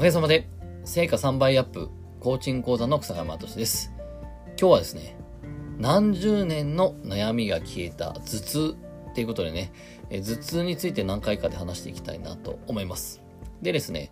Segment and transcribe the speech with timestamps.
[0.00, 0.48] かげさまで、
[0.82, 3.92] 成果3倍アップ、コーチング講座の草山敏です。
[4.58, 5.14] 今日はですね、
[5.78, 8.76] 何十年の悩みが消えた頭痛
[9.10, 9.70] っていうことでね、
[10.08, 13.20] え頭痛について何回かで話していきたいなと思います。
[13.60, 14.10] でですね、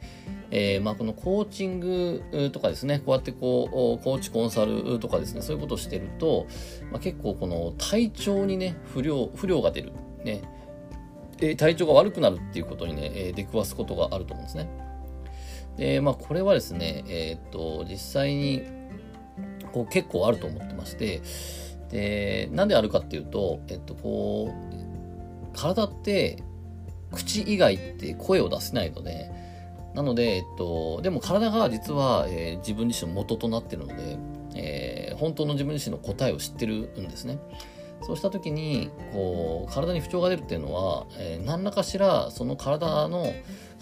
[0.51, 6.49] えー、まあこのコーチングとかですね、こうやってこう、コーチコンサルとかですね、そういうことをしてると、
[6.93, 9.93] まあ、結構この体調にね、不良、不良が出る。
[10.23, 10.43] ね、
[11.57, 14.88] 体調が悪くなるっていうことにね、え出くわすことがあると思うんですね。
[15.79, 18.63] で、まあこれはですね、えー、っと、実際に
[19.73, 21.23] こう結構あると思ってまして、
[21.91, 26.43] で、なんであるかっていうと、えっと、こう、体って
[27.13, 29.31] 口以外って声を出せないので、
[29.95, 34.19] なので、えっと、でも体が実は、えー、自分自身の元となっているので、
[34.55, 37.39] えー、本当の自分自身の答えを知ってるんですね。
[38.03, 43.33] そうした時に、こう、体に不調が出るっていうのは、えー、何らかしら、その体の、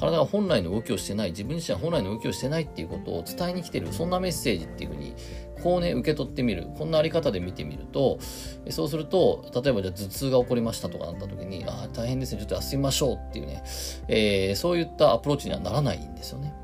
[0.00, 5.14] 体が本来の動きをしてない、自分自身は本来の動きをしてないっていうことを伝えに来てる、そんなメッセージっていうふうに、
[5.62, 6.68] こうね、受け取ってみる。
[6.78, 8.18] こんなあり方で見てみると、
[8.70, 13.62] そうすると、例えばじゃあ頭痛が起こりましたとかなった時に、ああ、大変ですね、ちょっと休みましょうっていうね、
[14.08, 16.54] えー、そういったアプローチにはならないんですよね。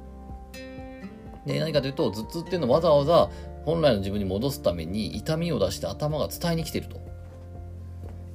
[1.46, 3.30] で、何かというと、頭痛っていうのはわざわざ
[3.64, 7.11] 本来の自分に戻すために痛みを出して頭が伝えに来てると。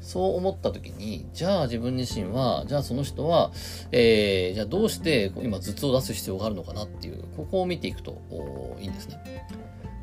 [0.07, 3.51] そう思った時に、じゃあ自分自身は、じゃあその人は、
[3.91, 8.21] えー、じゃあどうして今頭痛を出す必要があるのかなっていう、ここを見ていくと
[8.79, 9.45] いいんですね。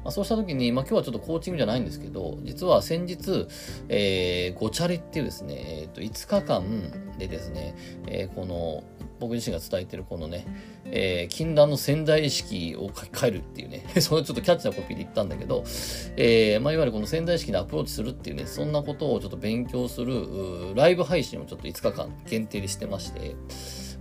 [0.05, 3.49] まあ、そうした時に、まあ、今日はちょっとコーチングじゃないんですけど、実は先日、
[3.89, 7.75] えー、ごチャリっていうですね、えー、と5日間でですね、
[8.07, 8.85] えー、この
[9.21, 10.47] 僕自身が伝えてるこのね、
[10.87, 15.65] えー、禁断の潜在意識を書き換えるっていうね、 そのちょっとキャッチなコピーで言ったんだけど、
[16.17, 23.35] えー、まあ、いわゆるこの潜在意識にアプローチするっていうね、そんなことをちょっと勉強するライブ配信をちょっと5日間限定でしてまして、もう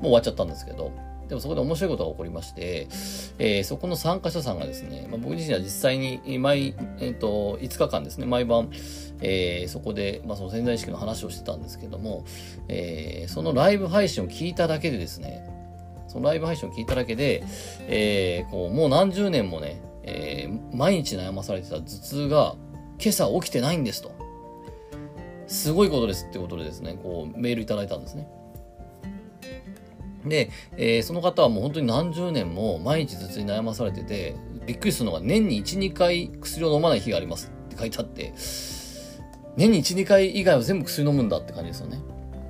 [0.02, 0.92] 終わっちゃったんですけど、
[1.28, 2.88] でもそこで面白いことが起こりまして、
[3.40, 8.70] えー、そこの参加者さんがですね、まあ、僕自身は実際に毎、えっ、ー、と、5日間ですね、毎晩、
[9.22, 12.26] えー、そこで、まあ、その潜在意識の話をしてたんですけども、
[12.68, 15.50] えー、そのライブ配信を聞いただけでですね、
[16.08, 17.44] そのライブ配信を聞いただけで、
[17.88, 22.56] えー、こうもう何十年もね、えー、毎日悩まされてた頭痛が
[23.00, 24.12] 今朝起きてないんですと。
[25.48, 28.28] すごいことですってことでですね、こうメールいただいたんですね。
[30.26, 34.36] で、えー、その方はもう本当に何十年も毎日頭痛に悩まされてて、
[34.66, 38.34] びっくりするのが年に1、2回薬を飲まない日がありますって書いてあって、
[39.56, 42.00] 年に1、2回以外は全部薬飲むんだって感じですよね。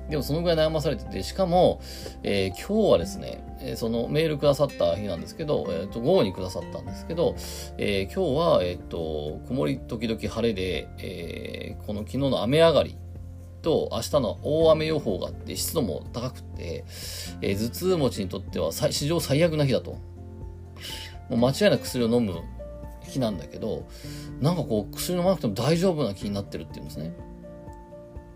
[0.08, 1.80] でもそのぐらい悩まされてて、しかも、
[2.22, 7.34] えー、今日はですね、えそのメールくださった日なんですけど、えっ、ー、と、午後にくださったんですけど、
[7.78, 12.98] えー、今日は、えっ、と、曇り時々晴れで、えこの昨日の雨上がり
[13.62, 16.84] と明日の大雨予報があって湿度も高くて、
[17.40, 19.96] え、頭痛持ちにとっては史上最悪な日だと。
[21.30, 22.34] もう間違いなく薬を飲む
[23.14, 23.86] 日なんだけど、
[24.40, 27.14] なんかこう薬飲まなくても大丈夫な気になってるっていうんですね。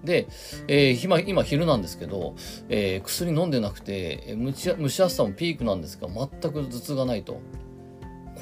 [0.05, 0.29] で、
[0.69, 2.35] えー、今、今昼なんですけど、
[2.69, 7.41] えー、薬飲んでなくて、蒸し暑さもピークなんですが、全く頭痛がないと。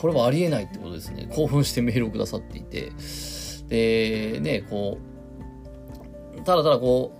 [0.01, 1.29] これはありえないってことですね。
[1.33, 2.93] 興奮してメールをくださっていて。
[3.69, 4.99] で、ね、こ
[6.37, 7.13] う、ただただこ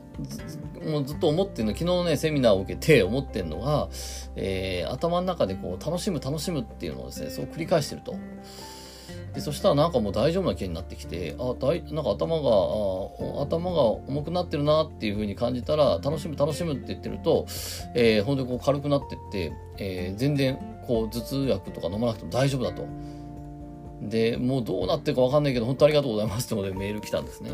[0.85, 3.89] う、もうずっと思ってるの、昨日ね、セミナーを受けて思ってるのが、
[4.37, 8.15] えー、頭の中でこう、楽しむ楽しむっていうのをですね、そう繰り返してると。
[9.37, 17.45] でそしたらなんかもう大丈夫な気になってきて、あ、だいなんか頭があ、頭が重くなってるなっていう風に感じたら、楽しむ楽しむって言ってると、
[17.95, 22.87] えー、本当にこう軽くなってって、えー、全然こう頭痛薬とか飲まなくても大丈夫だと。
[24.01, 27.51] で、もうどうなってるかわかんないけど、本当ありがとうございますってことでメール来たんですね。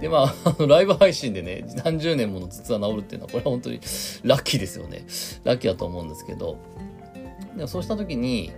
[0.00, 3.80] で、まあ、ライブ配信でね、何十年もの頭痛が治るっていうのは、これは本当に
[4.24, 5.06] ラッキーですよね。
[5.44, 6.58] ラッキーだと思うんですけど、
[7.54, 8.50] でもそうした時に、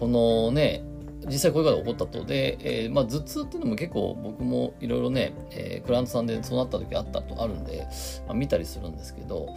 [0.00, 0.82] このね、
[1.26, 2.24] 実際こういうことが起こったと。
[2.24, 7.86] で、えー、まあ、頭痛っていうのも結構僕もいろいろね、えー、クライアントさんでそうなった時あったとあるんで、
[8.26, 9.54] まあ、見たりするんですけど、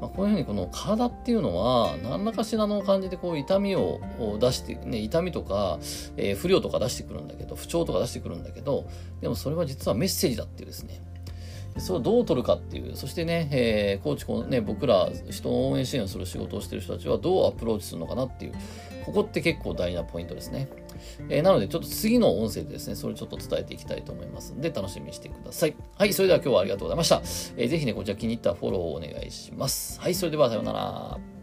[0.00, 4.00] まあ、こういうふうにこの体っていうのは何らかしらの感じでこう痛みを
[4.40, 5.78] 出して、ね、痛みとか、
[6.16, 8.86] えー、不良とか出してくるんだけど、不調とか出してくるんだけど、
[9.20, 11.00] でもそれは実はメッセージだっていうですね、
[11.78, 18.52] それをどう取るかっていう、そしてね、えー、コーチこね、僕ら人を応援支援する仕事をしてる人たちはどうアプローチするのかなっていう、
[19.04, 20.68] ここって結構大事なポイントですね。
[21.28, 25.76] えー、なので、ちょっと次の音声でですね、それちょっと伝えていきたいと思いますんで、楽しみにしてください。
[25.96, 27.22] はい、それでは今日はありがとうございました。
[27.56, 30.00] えー、ぜひね、こちら気に入ったフォローをお願いします。
[30.00, 31.35] はい、それではさようなら。